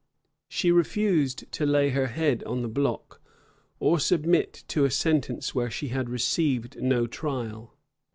[*] 0.29 0.39
She 0.49 0.71
refused 0.71 1.51
to 1.51 1.63
lay 1.63 1.89
her 1.89 2.07
head 2.07 2.43
on 2.45 2.63
the 2.63 2.67
block, 2.67 3.21
or 3.79 3.99
submit 3.99 4.63
to 4.69 4.83
a 4.83 4.89
sentence 4.89 5.53
where 5.53 5.69
she 5.69 5.89
had 5.89 6.09
received 6.09 6.81
no 6.81 7.05
trial. 7.05 7.77